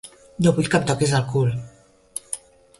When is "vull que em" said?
0.55-0.87